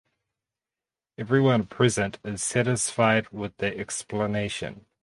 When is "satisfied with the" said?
2.41-3.77